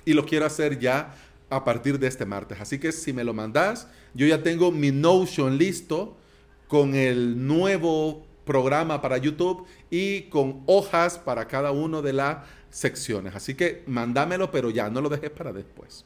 y 0.08 0.14
lo 0.14 0.26
quiero 0.26 0.46
hacer 0.46 0.80
ya 0.80 1.14
a 1.50 1.64
partir 1.64 2.00
de 2.00 2.08
este 2.08 2.26
martes. 2.26 2.60
Así 2.60 2.80
que 2.80 2.92
si 2.92 3.14
me 3.14 3.24
lo 3.24 3.34
mandas, 3.34 3.88
yo 4.14 4.28
ya 4.28 4.44
tengo 4.44 4.72
mi 4.72 4.92
Notion 4.92 5.58
listo 5.58 6.18
con 6.68 6.96
el 6.96 7.48
nuevo 7.48 8.26
programa 8.46 9.02
para 9.02 9.18
YouTube 9.18 9.66
y 9.90 10.24
con 10.24 10.64
hojas 10.66 11.18
para 11.18 11.48
cada 11.48 11.72
una 11.72 12.02
de 12.02 12.14
las 12.14 12.38
secciones. 12.70 13.36
Así 13.36 13.56
que 13.56 13.84
mándamelo, 13.88 14.52
pero 14.52 14.70
ya 14.70 14.90
no 14.90 15.02
lo 15.02 15.10
dejes 15.10 15.30
para 15.30 15.54
después. 15.54 16.06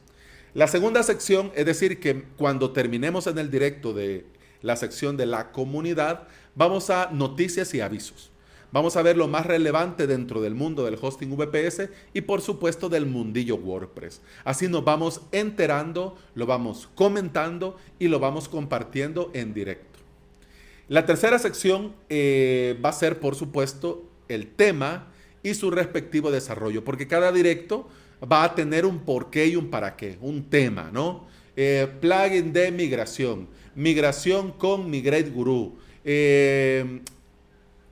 La 0.53 0.67
segunda 0.67 1.01
sección, 1.03 1.51
es 1.55 1.65
decir, 1.65 1.99
que 1.99 2.23
cuando 2.35 2.71
terminemos 2.71 3.27
en 3.27 3.37
el 3.37 3.49
directo 3.49 3.93
de 3.93 4.25
la 4.61 4.75
sección 4.75 5.15
de 5.15 5.25
la 5.25 5.51
comunidad, 5.51 6.27
vamos 6.55 6.89
a 6.89 7.09
noticias 7.11 7.73
y 7.73 7.81
avisos. 7.81 8.30
Vamos 8.71 8.95
a 8.95 9.01
ver 9.01 9.17
lo 9.17 9.27
más 9.27 9.45
relevante 9.45 10.07
dentro 10.07 10.41
del 10.41 10.55
mundo 10.55 10.85
del 10.85 10.97
hosting 11.01 11.35
VPS 11.35 11.89
y 12.13 12.21
por 12.21 12.41
supuesto 12.41 12.87
del 12.87 13.05
mundillo 13.05 13.55
WordPress. 13.57 14.21
Así 14.45 14.69
nos 14.69 14.85
vamos 14.85 15.21
enterando, 15.33 16.17
lo 16.35 16.45
vamos 16.45 16.89
comentando 16.95 17.75
y 17.99 18.07
lo 18.07 18.19
vamos 18.19 18.47
compartiendo 18.47 19.29
en 19.33 19.53
directo. 19.53 19.99
La 20.87 21.05
tercera 21.05 21.37
sección 21.37 21.93
eh, 22.09 22.79
va 22.83 22.89
a 22.89 22.93
ser 22.93 23.19
por 23.19 23.35
supuesto 23.35 24.09
el 24.29 24.47
tema 24.47 25.07
y 25.43 25.53
su 25.53 25.69
respectivo 25.69 26.31
desarrollo, 26.31 26.83
porque 26.83 27.07
cada 27.07 27.31
directo 27.31 27.87
va 28.29 28.43
a 28.43 28.55
tener 28.55 28.85
un 28.85 28.99
porqué 28.99 29.47
y 29.47 29.55
un 29.55 29.69
para 29.69 29.95
qué, 29.95 30.17
un 30.21 30.49
tema, 30.49 30.91
¿no? 30.93 31.27
Eh, 31.55 31.87
plugin 31.99 32.53
de 32.53 32.71
migración, 32.71 33.47
migración 33.75 34.51
con 34.51 34.89
Migrate 34.89 35.29
Guru, 35.29 35.77
eh, 36.05 37.01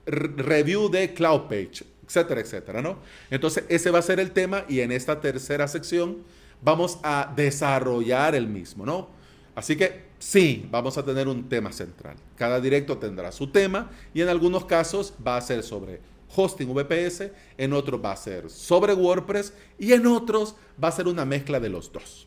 review 0.06 0.88
de 0.88 1.12
Cloud 1.14 1.42
Page, 1.42 1.84
etcétera, 2.06 2.40
etcétera, 2.40 2.82
¿no? 2.82 2.98
Entonces, 3.30 3.64
ese 3.68 3.90
va 3.90 4.00
a 4.00 4.02
ser 4.02 4.20
el 4.20 4.32
tema 4.32 4.64
y 4.68 4.80
en 4.80 4.92
esta 4.92 5.20
tercera 5.20 5.68
sección 5.68 6.18
vamos 6.62 6.98
a 7.02 7.32
desarrollar 7.34 8.34
el 8.34 8.46
mismo, 8.46 8.84
¿no? 8.84 9.08
Así 9.54 9.76
que 9.76 10.04
sí, 10.18 10.66
vamos 10.70 10.96
a 10.98 11.04
tener 11.04 11.28
un 11.28 11.48
tema 11.48 11.72
central. 11.72 12.16
Cada 12.36 12.60
directo 12.60 12.98
tendrá 12.98 13.32
su 13.32 13.48
tema 13.48 13.90
y 14.14 14.20
en 14.22 14.28
algunos 14.28 14.64
casos 14.64 15.12
va 15.26 15.36
a 15.36 15.40
ser 15.40 15.62
sobre 15.62 16.00
hosting 16.34 16.72
VPS, 16.72 17.30
en 17.58 17.72
otros 17.72 18.00
va 18.02 18.12
a 18.12 18.16
ser 18.16 18.48
sobre 18.48 18.94
WordPress 18.94 19.52
y 19.78 19.92
en 19.92 20.06
otros 20.06 20.54
va 20.82 20.88
a 20.88 20.92
ser 20.92 21.08
una 21.08 21.24
mezcla 21.24 21.58
de 21.60 21.68
los 21.68 21.92
dos. 21.92 22.26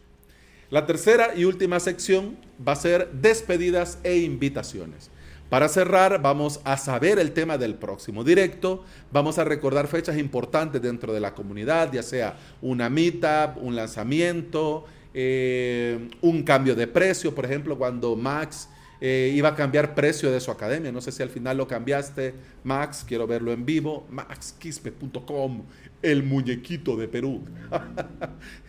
La 0.69 0.85
tercera 0.85 1.33
y 1.35 1.45
última 1.45 1.79
sección 1.79 2.37
va 2.65 2.73
a 2.73 2.77
ser 2.77 3.11
despedidas 3.11 3.99
e 4.03 4.17
invitaciones. 4.17 5.09
Para 5.53 5.69
cerrar, 5.69 6.19
vamos 6.19 6.61
a 6.63 6.77
saber 6.77 7.19
el 7.19 7.31
tema 7.31 7.59
del 7.59 7.75
próximo 7.75 8.23
directo, 8.23 8.83
vamos 9.11 9.37
a 9.37 9.43
recordar 9.43 9.85
fechas 9.87 10.17
importantes 10.17 10.81
dentro 10.81 11.13
de 11.13 11.19
la 11.19 11.35
comunidad, 11.35 11.93
ya 11.93 12.01
sea 12.01 12.39
una 12.59 12.89
meetup, 12.89 13.61
un 13.61 13.75
lanzamiento, 13.75 14.85
eh, 15.13 16.09
un 16.21 16.41
cambio 16.41 16.73
de 16.73 16.87
precio, 16.87 17.35
por 17.35 17.45
ejemplo, 17.45 17.77
cuando 17.77 18.15
Max 18.15 18.67
eh, 18.99 19.31
iba 19.35 19.49
a 19.49 19.55
cambiar 19.55 19.93
precio 19.93 20.31
de 20.31 20.39
su 20.39 20.49
academia. 20.49 20.91
No 20.91 21.01
sé 21.01 21.11
si 21.11 21.21
al 21.21 21.29
final 21.29 21.57
lo 21.57 21.67
cambiaste, 21.67 22.33
Max, 22.63 23.05
quiero 23.07 23.27
verlo 23.27 23.53
en 23.53 23.63
vivo, 23.63 24.07
maxquispe.com, 24.09 25.65
el 26.01 26.23
muñequito 26.23 26.97
de 26.97 27.07
Perú. 27.07 27.43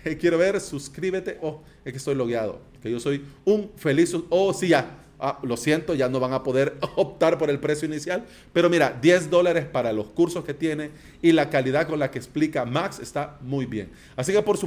Eh, 0.04 0.18
quiero 0.18 0.36
ver, 0.36 0.60
suscríbete. 0.60 1.38
Oh, 1.40 1.62
es 1.82 1.90
que 1.90 1.96
estoy 1.96 2.14
logueado, 2.14 2.60
que 2.82 2.90
yo 2.90 3.00
soy 3.00 3.24
un 3.46 3.70
feliz. 3.74 4.14
Oh, 4.28 4.52
sí, 4.52 4.68
ya. 4.68 5.03
Ah, 5.18 5.38
lo 5.42 5.56
siento, 5.56 5.94
ya 5.94 6.08
no 6.08 6.20
van 6.20 6.32
a 6.32 6.42
poder 6.42 6.76
optar 6.96 7.38
por 7.38 7.50
el 7.50 7.60
precio 7.60 7.86
inicial. 7.86 8.24
Pero 8.52 8.68
mira, 8.68 8.98
10 9.00 9.30
dólares 9.30 9.64
para 9.64 9.92
los 9.92 10.06
cursos 10.06 10.44
que 10.44 10.54
tiene 10.54 10.90
y 11.22 11.32
la 11.32 11.50
calidad 11.50 11.86
con 11.86 11.98
la 11.98 12.10
que 12.10 12.18
explica 12.18 12.64
Max 12.64 12.98
está 12.98 13.38
muy 13.40 13.66
bien. 13.66 13.90
Así 14.16 14.32
que 14.32 14.42
por 14.42 14.58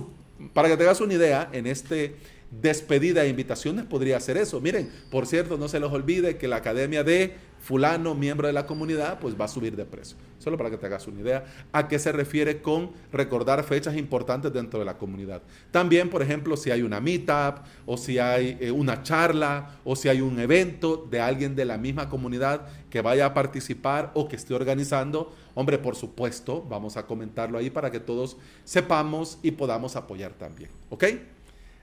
para 0.54 0.70
que 0.70 0.78
te 0.78 0.84
hagas 0.84 1.02
una 1.02 1.16
idea, 1.16 1.50
en 1.52 1.66
este 1.66 2.16
despedida 2.52 3.24
e 3.24 3.30
invitaciones 3.30 3.86
podría 3.86 4.20
ser 4.20 4.38
eso. 4.38 4.62
Miren, 4.62 4.90
por 5.12 5.28
cierto, 5.28 5.58
no 5.58 5.68
se 5.68 5.80
les 5.80 5.92
olvide 5.92 6.38
que 6.38 6.48
la 6.48 6.58
academia 6.58 7.04
de 7.04 7.36
fulano, 7.60 8.16
miembro 8.16 8.48
de 8.48 8.54
la 8.54 8.66
comunidad, 8.66 9.20
pues 9.20 9.40
va 9.40 9.46
a 9.46 9.50
subir 9.50 9.76
de 9.76 9.86
precio. 9.86 10.18
Solo 10.40 10.58
para 10.58 10.70
que 10.70 10.78
te 10.78 10.86
hagas 10.86 11.08
una 11.08 11.20
idea 11.20 11.46
a 11.74 11.88
qué 11.88 12.00
se 12.00 12.12
refiere 12.12 12.62
con 12.62 12.92
recordar 13.12 13.64
fechas 13.64 13.98
importantes 13.98 14.54
dentro 14.54 14.80
de 14.80 14.86
la 14.86 14.98
comunidad. 14.98 15.42
También, 15.72 16.10
por 16.10 16.22
ejemplo, 16.22 16.56
si 16.56 16.72
hay 16.72 16.84
una 16.84 17.02
meetup 17.02 17.58
o 17.86 17.98
si 17.98 18.20
hay 18.20 18.58
eh, 18.62 18.72
una 18.72 19.04
charla 19.04 19.80
o 19.84 19.96
si 19.96 20.08
hay 20.08 20.22
un 20.22 20.40
evento 20.40 21.06
de 21.10 21.20
alguien 21.20 21.56
de 21.56 21.66
la 21.66 21.78
misma 21.78 22.08
comunidad 22.08 22.68
que 22.90 23.02
vaya 23.02 23.26
a 23.26 23.34
participar 23.34 24.12
o 24.14 24.30
que 24.30 24.38
esté 24.38 24.54
organizando, 24.54 25.36
hombre, 25.56 25.78
por 25.78 25.96
supuesto, 25.96 26.62
vamos 26.70 26.96
a 26.96 27.06
comentarlo 27.06 27.58
ahí 27.58 27.70
para 27.70 27.92
que 27.92 28.00
todos 28.00 28.38
sepamos 28.64 29.40
y 29.44 29.52
podamos 29.52 29.98
apoyar 29.98 30.32
también. 30.34 30.70
¿Ok? 30.90 31.06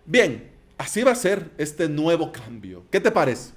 Bien, 0.07 0.54
así 0.79 1.03
va 1.03 1.13
a 1.13 1.17
ser 1.17 1.51
este 1.59 1.89
nuevo 1.89 2.33
cambio. 2.33 2.85
¿Qué 2.91 3.01
te 3.01 3.11
parece? 3.11 3.53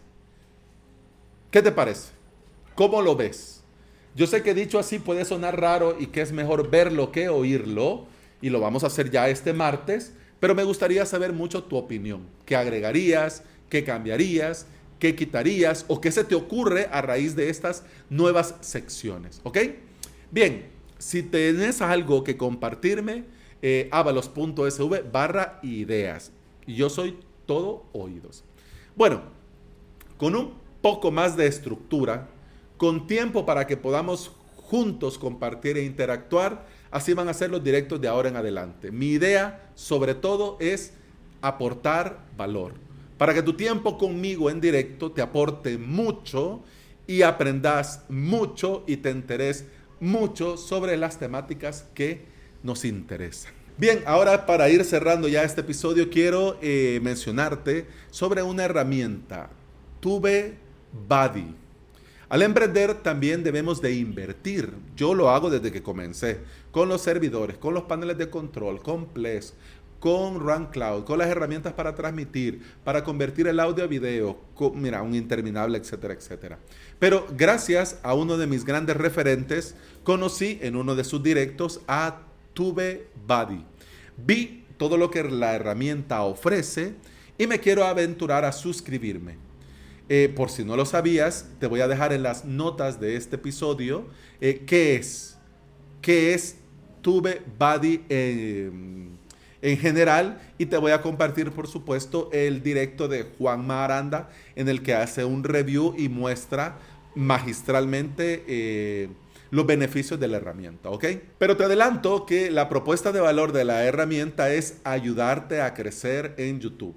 ¿Qué 1.52 1.62
te 1.62 1.72
parece? 1.72 2.10
¿Cómo 2.76 3.02
lo 3.02 3.16
ves? 3.16 3.64
Yo 4.16 4.28
sé 4.28 4.42
que 4.42 4.54
dicho 4.54 4.80
así 4.80 5.00
puede 5.00 5.26
sonar 5.26 5.60
raro 5.60 5.96
y 6.00 6.08
que 6.08 6.22
es 6.22 6.32
mejor 6.32 6.70
verlo 6.70 7.12
que 7.12 7.30
oírlo, 7.30 8.08
y 8.42 8.50
lo 8.50 8.60
vamos 8.60 8.84
a 8.84 8.88
hacer 8.88 9.10
ya 9.10 9.30
este 9.30 9.54
martes, 9.54 10.14
pero 10.40 10.54
me 10.54 10.64
gustaría 10.64 11.06
saber 11.06 11.34
mucho 11.34 11.64
tu 11.64 11.78
opinión. 11.78 12.28
¿Qué 12.46 12.56
agregarías? 12.56 13.44
¿Qué 13.70 13.84
cambiarías? 13.84 14.68
¿Qué 15.00 15.16
quitarías? 15.16 15.86
¿O 15.88 16.02
qué 16.02 16.12
se 16.12 16.24
te 16.24 16.36
ocurre 16.36 16.88
a 16.92 17.02
raíz 17.02 17.36
de 17.36 17.50
estas 17.50 17.84
nuevas 18.10 18.56
secciones? 18.62 19.42
¿Ok? 19.44 19.58
Bien, 20.32 20.68
si 20.98 21.24
tienes 21.24 21.82
algo 21.82 22.24
que 22.24 22.38
compartirme, 22.38 23.26
eh, 23.62 23.90
avalos.sv 23.92 25.12
barra 25.12 25.60
ideas 25.64 26.32
y 26.68 26.76
yo 26.76 26.90
soy 26.90 27.18
todo 27.46 27.86
oídos. 27.94 28.44
Bueno, 28.96 29.22
con 30.18 30.36
un 30.36 30.54
poco 30.82 31.10
más 31.10 31.36
de 31.36 31.48
estructura, 31.48 32.30
con 32.78 33.08
tiempo 33.08 33.46
para 33.46 33.66
que 33.66 33.78
podamos 33.78 34.32
juntos 34.58 35.18
compartir 35.18 35.78
e 35.78 35.86
interactuar, 35.86 36.68
así 36.92 37.14
van 37.14 37.30
a 37.30 37.34
ser 37.34 37.50
los 37.50 37.64
directos 37.64 38.00
de 38.02 38.08
ahora 38.08 38.30
en 38.30 38.36
adelante. 38.36 38.92
Mi 38.92 39.08
idea, 39.08 39.72
sobre 39.76 40.14
todo, 40.14 40.58
es 40.60 40.94
aportar 41.42 42.26
valor, 42.36 42.74
para 43.18 43.34
que 43.34 43.42
tu 43.42 43.54
tiempo 43.54 43.98
conmigo 43.98 44.50
en 44.50 44.62
directo 44.62 45.12
te 45.12 45.22
aporte 45.22 45.78
mucho 45.78 46.62
y 47.08 47.22
aprendas 47.22 48.04
mucho 48.10 48.84
y 48.86 48.98
te 48.98 49.10
enteres 49.10 49.66
mucho 50.00 50.58
sobre 50.58 50.98
las 50.98 51.18
temáticas 51.18 51.88
que 51.94 52.26
nos 52.64 52.86
interesan. 52.86 53.57
Bien, 53.80 54.02
ahora 54.08 54.48
para 54.48 54.70
ir 54.70 54.84
cerrando 54.84 55.28
ya 55.28 55.44
este 55.44 55.62
episodio, 55.62 56.10
quiero 56.10 56.58
eh, 56.64 57.00
mencionarte 57.04 57.86
sobre 58.10 58.42
una 58.42 58.64
herramienta, 58.64 59.52
TubeBuddy. 60.00 61.56
Al 62.28 62.42
emprender 62.42 62.96
también 62.96 63.44
debemos 63.44 63.80
de 63.80 63.94
invertir. 63.94 64.74
Yo 64.96 65.14
lo 65.14 65.30
hago 65.30 65.52
desde 65.52 65.72
que 65.72 65.84
comencé, 65.84 66.40
con 66.72 66.90
los 66.90 67.02
servidores, 67.02 67.60
con 67.60 67.76
los 67.76 67.84
paneles 67.84 68.18
de 68.18 68.32
control, 68.32 68.82
con 68.82 69.10
Ples, 69.10 69.54
con 70.00 70.40
RunCloud, 70.40 71.04
con 71.04 71.20
las 71.20 71.30
herramientas 71.30 71.74
para 71.74 71.94
transmitir, 71.94 72.64
para 72.84 73.04
convertir 73.04 73.48
el 73.48 73.60
audio 73.60 73.84
a 73.84 73.88
video, 73.88 74.40
mira, 74.74 75.04
un 75.04 75.14
interminable, 75.14 75.78
etcétera, 75.78 76.16
etcétera. 76.16 76.58
Pero 76.98 77.28
gracias 77.38 78.00
a 78.02 78.16
uno 78.16 78.38
de 78.38 78.48
mis 78.48 78.66
grandes 78.66 78.98
referentes, 78.98 79.76
conocí 80.04 80.58
en 80.64 80.76
uno 80.76 80.96
de 80.96 81.04
sus 81.04 81.22
directos 81.22 81.82
a 81.88 82.22
TubeBuddy. 82.58 83.64
Vi 84.18 84.64
todo 84.78 84.98
lo 84.98 85.12
que 85.12 85.24
la 85.24 85.54
herramienta 85.54 86.24
ofrece 86.24 86.96
y 87.38 87.46
me 87.46 87.60
quiero 87.60 87.86
aventurar 87.86 88.46
a 88.46 88.52
suscribirme. 88.52 89.36
Eh, 90.10 90.34
por 90.36 90.50
si 90.50 90.66
no 90.66 90.76
lo 90.76 90.86
sabías, 90.86 91.52
te 91.60 91.68
voy 91.68 91.82
a 91.82 91.88
dejar 91.88 92.14
en 92.14 92.24
las 92.24 92.46
notas 92.46 93.00
de 93.00 93.16
este 93.16 93.36
episodio 93.36 94.08
eh, 94.42 94.64
qué 94.66 94.96
es, 94.96 95.38
qué 96.02 96.34
es 96.34 96.56
TubeBuddy 97.04 98.02
en 98.10 99.78
general 99.78 100.42
y 100.58 100.66
te 100.66 100.78
voy 100.78 100.94
a 100.94 101.02
compartir, 101.04 101.52
por 101.52 101.68
supuesto, 101.68 102.32
el 102.34 102.64
directo 102.64 103.08
de 103.08 103.28
Juan 103.38 103.68
Maranda 103.68 104.32
en 104.56 104.68
el 104.68 104.82
que 104.82 104.96
hace 104.96 105.26
un 105.26 105.44
review 105.44 105.94
y 105.96 106.10
muestra 106.10 106.80
magistralmente 107.14 108.44
eh, 108.48 109.10
los 109.50 109.66
beneficios 109.66 110.20
de 110.20 110.28
la 110.28 110.38
herramienta, 110.38 110.90
¿ok? 110.90 111.06
Pero 111.38 111.58
te 111.58 111.64
adelanto 111.64 112.26
que 112.26 112.52
la 112.52 112.70
propuesta 112.70 113.12
de 113.12 113.20
valor 113.20 113.52
de 113.52 113.66
la 113.66 113.84
herramienta 113.86 114.54
es 114.54 114.78
ayudarte 114.84 115.62
a 115.62 115.74
crecer 115.74 116.34
en 116.38 116.60
YouTube. 116.60 116.96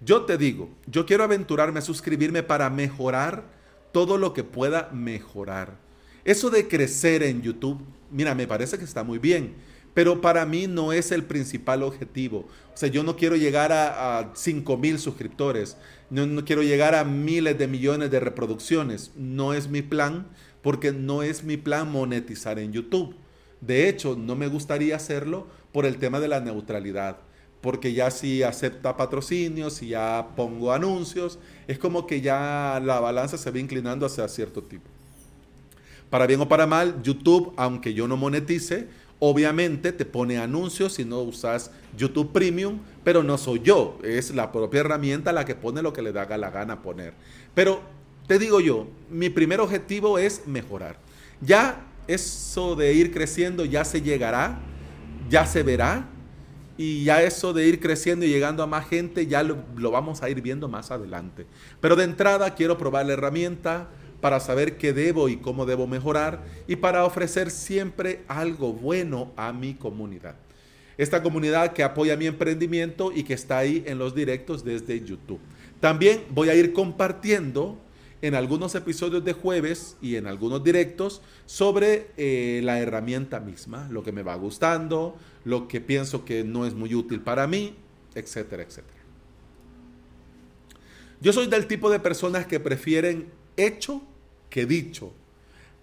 Yo 0.00 0.22
te 0.22 0.36
digo, 0.36 0.70
yo 0.86 1.06
quiero 1.06 1.24
aventurarme 1.24 1.78
a 1.78 1.82
suscribirme 1.82 2.42
para 2.42 2.68
mejorar 2.70 3.44
todo 3.92 4.18
lo 4.18 4.32
que 4.34 4.44
pueda 4.44 4.90
mejorar. 4.92 5.76
Eso 6.24 6.50
de 6.50 6.68
crecer 6.68 7.22
en 7.22 7.42
YouTube, 7.42 7.80
mira, 8.10 8.34
me 8.34 8.46
parece 8.46 8.78
que 8.78 8.84
está 8.84 9.04
muy 9.04 9.18
bien, 9.18 9.54
pero 9.94 10.20
para 10.20 10.46
mí 10.46 10.66
no 10.66 10.92
es 10.92 11.12
el 11.12 11.24
principal 11.24 11.82
objetivo. 11.82 12.48
O 12.72 12.76
sea, 12.76 12.88
yo 12.88 13.02
no 13.02 13.16
quiero 13.16 13.36
llegar 13.36 13.72
a, 13.72 14.18
a 14.18 14.30
5 14.34 14.76
mil 14.76 14.98
suscriptores, 14.98 15.76
no, 16.10 16.26
no 16.26 16.44
quiero 16.44 16.62
llegar 16.62 16.94
a 16.94 17.04
miles 17.04 17.58
de 17.58 17.66
millones 17.66 18.10
de 18.10 18.20
reproducciones. 18.20 19.12
No 19.16 19.54
es 19.54 19.68
mi 19.68 19.82
plan, 19.82 20.26
porque 20.62 20.92
no 20.92 21.22
es 21.22 21.44
mi 21.44 21.56
plan 21.56 21.90
monetizar 21.90 22.58
en 22.58 22.72
YouTube. 22.72 23.14
De 23.60 23.88
hecho, 23.88 24.16
no 24.16 24.36
me 24.36 24.48
gustaría 24.48 24.96
hacerlo 24.96 25.46
por 25.72 25.86
el 25.86 25.98
tema 25.98 26.20
de 26.20 26.28
la 26.28 26.40
neutralidad 26.40 27.18
porque 27.62 27.94
ya 27.94 28.10
si 28.10 28.42
acepta 28.42 28.96
patrocinios, 28.96 29.74
si 29.74 29.88
ya 29.88 30.30
pongo 30.36 30.72
anuncios, 30.72 31.38
es 31.68 31.78
como 31.78 32.06
que 32.06 32.20
ya 32.20 32.82
la 32.84 32.98
balanza 32.98 33.38
se 33.38 33.50
va 33.50 33.58
inclinando 33.58 34.04
hacia 34.04 34.26
cierto 34.28 34.64
tipo. 34.64 34.84
Para 36.10 36.26
bien 36.26 36.40
o 36.40 36.48
para 36.48 36.66
mal, 36.66 37.00
YouTube, 37.02 37.54
aunque 37.56 37.94
yo 37.94 38.08
no 38.08 38.16
monetice, 38.16 38.88
obviamente 39.20 39.92
te 39.92 40.04
pone 40.04 40.38
anuncios 40.38 40.94
si 40.94 41.04
no 41.04 41.20
usas 41.20 41.70
YouTube 41.96 42.32
Premium, 42.32 42.80
pero 43.04 43.22
no 43.22 43.38
soy 43.38 43.60
yo, 43.62 43.96
es 44.02 44.34
la 44.34 44.50
propia 44.50 44.80
herramienta 44.80 45.32
la 45.32 45.44
que 45.44 45.54
pone 45.54 45.82
lo 45.82 45.92
que 45.92 46.02
le 46.02 46.12
da 46.12 46.26
la 46.36 46.50
gana 46.50 46.82
poner. 46.82 47.14
Pero 47.54 47.80
te 48.32 48.38
digo 48.38 48.60
yo, 48.60 48.86
mi 49.10 49.28
primer 49.28 49.60
objetivo 49.60 50.18
es 50.18 50.46
mejorar. 50.46 50.96
Ya 51.42 51.84
eso 52.06 52.74
de 52.76 52.94
ir 52.94 53.12
creciendo 53.12 53.66
ya 53.66 53.84
se 53.84 54.00
llegará, 54.00 54.58
ya 55.28 55.44
se 55.44 55.62
verá, 55.62 56.08
y 56.78 57.04
ya 57.04 57.22
eso 57.22 57.52
de 57.52 57.66
ir 57.66 57.78
creciendo 57.78 58.24
y 58.24 58.30
llegando 58.30 58.62
a 58.62 58.66
más 58.66 58.88
gente 58.88 59.26
ya 59.26 59.42
lo, 59.42 59.58
vamos 59.90 60.22
a 60.22 60.30
ir 60.30 60.40
viendo 60.40 60.66
más 60.66 60.90
adelante. 60.90 61.44
Pero 61.82 61.94
de 61.94 62.04
entrada 62.04 62.54
quiero 62.54 62.78
probar 62.78 63.04
la 63.04 63.12
herramienta 63.12 63.90
para 64.22 64.40
saber 64.40 64.78
qué 64.78 64.94
debo 64.94 65.28
y 65.28 65.36
cómo 65.36 65.66
debo 65.66 65.86
mejorar 65.86 66.42
y 66.66 66.76
para 66.76 67.04
ofrecer 67.04 67.50
siempre 67.50 68.22
algo 68.28 68.72
bueno 68.72 69.30
a 69.36 69.52
mi 69.52 69.74
comunidad. 69.74 70.36
Esta 70.96 71.22
comunidad 71.22 71.74
que 71.74 71.82
apoya 71.82 72.16
mi 72.16 72.28
emprendimiento 72.28 73.12
y 73.14 73.24
que 73.24 73.34
está 73.34 73.58
ahí 73.58 73.84
en 73.86 73.98
los 73.98 74.14
directos 74.14 74.64
desde 74.64 75.04
YouTube. 75.04 75.40
También 75.80 76.24
voy 76.30 76.48
a 76.48 76.54
ir 76.54 76.72
compartiendo 76.72 77.76
en 78.22 78.36
algunos 78.36 78.74
episodios 78.76 79.24
de 79.24 79.32
jueves 79.32 79.96
y 80.00 80.14
en 80.14 80.28
algunos 80.28 80.62
directos 80.62 81.20
sobre 81.44 82.12
eh, 82.16 82.60
la 82.62 82.78
herramienta 82.78 83.40
misma, 83.40 83.88
lo 83.90 84.04
que 84.04 84.12
me 84.12 84.22
va 84.22 84.36
gustando, 84.36 85.16
lo 85.44 85.66
que 85.66 85.80
pienso 85.80 86.24
que 86.24 86.44
no 86.44 86.64
es 86.64 86.74
muy 86.74 86.94
útil 86.94 87.20
para 87.20 87.48
mí, 87.48 87.74
etcétera, 88.14 88.62
etcétera. 88.62 89.00
Yo 91.20 91.32
soy 91.32 91.48
del 91.48 91.66
tipo 91.66 91.90
de 91.90 91.98
personas 91.98 92.46
que 92.46 92.60
prefieren 92.60 93.26
hecho 93.56 94.02
que 94.50 94.66
dicho, 94.66 95.12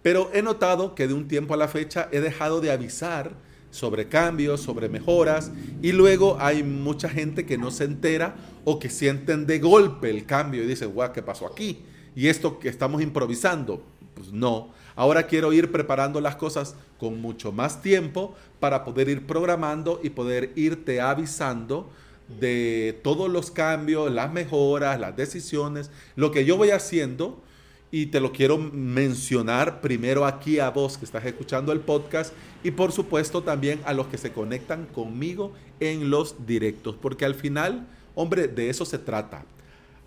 pero 0.01 0.31
he 0.33 0.41
notado 0.41 0.95
que 0.95 1.07
de 1.07 1.13
un 1.13 1.27
tiempo 1.27 1.53
a 1.53 1.57
la 1.57 1.67
fecha 1.67 2.07
he 2.11 2.21
dejado 2.21 2.61
de 2.61 2.71
avisar 2.71 3.33
sobre 3.69 4.07
cambios, 4.07 4.61
sobre 4.61 4.87
mejoras, 4.87 5.51
y 5.81 5.91
luego 5.91 6.37
hay 6.39 6.63
mucha 6.63 7.09
gente 7.09 7.45
que 7.45 7.57
no 7.57 7.69
se 7.69 7.83
entera 7.83 8.35
o 8.63 8.79
que 8.79 8.89
sienten 8.89 9.45
de 9.45 9.59
golpe 9.59 10.09
el 10.09 10.25
cambio 10.25 10.63
y 10.63 10.67
dicen, 10.67 10.91
guau, 10.91 11.11
¿qué 11.11 11.21
pasó 11.21 11.45
aquí? 11.45 11.79
Y 12.19 12.27
esto 12.27 12.59
que 12.59 12.67
estamos 12.67 13.01
improvisando. 13.01 13.81
Pues 14.13 14.33
no. 14.33 14.73
Ahora 14.97 15.25
quiero 15.25 15.53
ir 15.53 15.71
preparando 15.71 16.19
las 16.19 16.35
cosas 16.35 16.75
con 16.97 17.21
mucho 17.21 17.53
más 17.53 17.81
tiempo 17.81 18.35
para 18.59 18.83
poder 18.83 19.07
ir 19.07 19.25
programando 19.25 20.01
y 20.03 20.09
poder 20.09 20.51
irte 20.57 20.99
avisando 20.99 21.89
de 22.41 22.99
todos 23.03 23.29
los 23.29 23.51
cambios, 23.51 24.11
las 24.11 24.33
mejoras, 24.33 24.99
las 24.99 25.15
decisiones, 25.15 25.91
lo 26.17 26.31
que 26.31 26.43
yo 26.43 26.57
voy 26.57 26.71
haciendo. 26.71 27.41
Y 27.89 28.07
te 28.07 28.19
lo 28.19 28.33
quiero 28.33 28.57
mencionar 28.57 29.79
primero 29.79 30.25
aquí 30.25 30.59
a 30.59 30.71
vos 30.71 30.97
que 30.97 31.05
estás 31.05 31.23
escuchando 31.23 31.71
el 31.71 31.79
podcast 31.79 32.33
y 32.65 32.71
por 32.71 32.91
supuesto 32.91 33.43
también 33.43 33.79
a 33.85 33.93
los 33.93 34.07
que 34.07 34.17
se 34.17 34.33
conectan 34.33 34.87
conmigo 34.87 35.53
en 35.79 36.09
los 36.09 36.45
directos, 36.45 36.97
porque 37.01 37.23
al 37.23 37.35
final, 37.35 37.87
hombre, 38.13 38.49
de 38.49 38.69
eso 38.69 38.83
se 38.83 38.99
trata. 38.99 39.45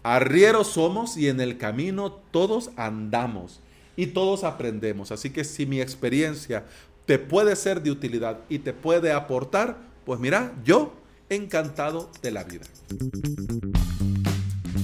Arrieros 0.03 0.69
somos 0.69 1.17
y 1.17 1.29
en 1.29 1.41
el 1.41 1.59
camino 1.59 2.13
todos 2.31 2.71
andamos 2.77 3.61
y 3.97 4.09
todos 4.09 4.43
aprendemos. 4.43 5.13
Así 5.13 5.31
que 5.31 5.45
si 5.45 5.65
mi 5.65 5.81
experiencia 5.81 6.65
te 7.07 7.19
puede 7.19 7.55
ser 7.57 7.83
de 7.83 7.91
utilidad 7.91 8.39
y 8.49 8.59
te 8.59 8.73
puede 8.73 9.13
aportar, 9.13 9.79
pues 10.05 10.19
mira, 10.19 10.53
yo 10.65 10.93
encantado 11.29 12.11
de 12.21 12.31
la 12.33 12.45
vida. 12.45 12.67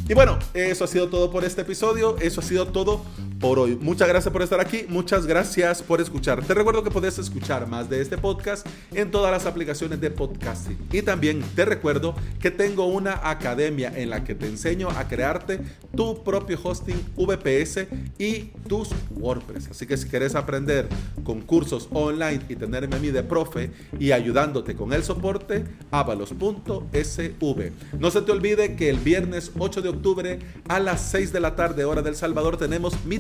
Y 0.09 0.15
bueno, 0.15 0.39
eso 0.55 0.85
ha 0.85 0.89
sido 0.89 1.09
todo 1.09 1.31
por 1.31 1.45
este 1.45 1.63
episodio, 1.63 2.17
eso 2.19 2.41
ha 2.41 2.45
sido 2.45 2.69
todo 2.69 3.03
por 3.41 3.59
hoy. 3.59 3.77
Muchas 3.81 4.09
gracias 4.09 4.33
por 4.33 4.43
estar 4.43 4.61
aquí, 4.61 4.85
muchas 4.89 5.27
gracias 5.27 5.83
por 5.83 6.01
escuchar. 6.01 6.45
Te 6.45 6.55
recuerdo 6.55 6.83
que 6.83 6.91
puedes 6.91 7.19
escuchar 7.19 7.67
más 7.67 7.89
de 7.89 8.01
este 8.01 8.19
podcast 8.19 8.67
en 8.93 9.11
todas 9.11 9.31
las 9.31 9.47
aplicaciones 9.47 10.01
de 10.01 10.11
podcasting. 10.11 10.79
Y 10.93 11.03
también 11.03 11.43
te 11.55 11.65
recuerdo 11.65 12.15
que 12.41 12.51
tengo 12.51 12.87
una 12.87 13.29
academia 13.29 13.93
en 13.95 14.11
la 14.11 14.25
que 14.25 14.35
te 14.35 14.47
enseño 14.47 14.89
a 14.91 15.07
crearte 15.09 15.61
tu 15.97 16.23
propio 16.25 16.59
hosting 16.63 17.01
VPS 17.17 17.87
y 18.19 18.51
tus 18.69 18.91
WordPress. 19.11 19.69
Así 19.71 19.87
que 19.87 19.97
si 19.97 20.09
quieres 20.09 20.35
aprender 20.35 20.89
con 21.25 21.43
cursos 21.43 21.89
online 21.93 22.41
y 22.49 22.57
tenerme 22.57 22.97
a 22.97 22.99
mí 22.99 23.09
de 23.09 23.23
profe 23.23 23.71
y 23.99 24.13
ayudándote 24.13 24.75
con 24.75 24.93
el 24.93 25.05
soporte, 25.05 25.65
avalos.sv. 25.91 27.73
No 27.99 28.11
se 28.11 28.23
te 28.23 28.33
olvide 28.33 28.77
que 28.77 28.89
el 28.91 28.99
viernes 28.99 29.53
8 29.59 29.83
de 29.83 29.89
octubre 29.91 30.39
a 30.69 30.81
las 30.81 31.03
6 31.11 31.33
de 31.33 31.41
la 31.41 31.55
tarde 31.55 31.85
hora 31.85 32.03
del 32.03 32.17
Salvador 32.17 32.57
tenemos 32.57 33.05
mi 33.05 33.19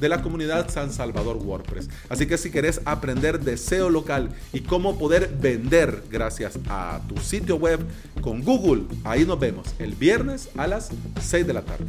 de 0.00 0.08
la 0.08 0.22
comunidad 0.22 0.70
San 0.70 0.90
Salvador 0.90 1.36
WordPress. 1.36 1.90
Así 2.08 2.26
que 2.26 2.38
si 2.38 2.50
querés 2.50 2.80
aprender 2.86 3.38
de 3.40 3.58
SEO 3.58 3.90
local 3.90 4.30
y 4.52 4.60
cómo 4.60 4.98
poder 4.98 5.36
vender 5.40 6.04
gracias 6.10 6.58
a 6.70 7.00
tu 7.06 7.18
sitio 7.18 7.56
web 7.56 7.80
con 8.22 8.42
Google, 8.42 8.84
ahí 9.04 9.26
nos 9.26 9.38
vemos 9.38 9.74
el 9.78 9.94
viernes 9.94 10.48
a 10.56 10.66
las 10.66 10.90
6 11.20 11.46
de 11.46 11.52
la 11.52 11.62
tarde. 11.62 11.86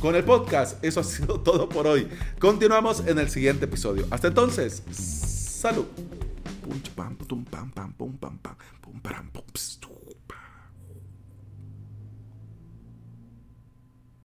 Con 0.00 0.16
el 0.16 0.24
podcast, 0.24 0.84
eso 0.84 1.00
ha 1.00 1.04
sido 1.04 1.40
todo 1.40 1.68
por 1.68 1.86
hoy. 1.86 2.08
Continuamos 2.40 3.04
en 3.06 3.18
el 3.20 3.30
siguiente 3.30 3.66
episodio. 3.66 4.06
Hasta 4.10 4.28
entonces, 4.28 4.82
salud. 4.90 5.86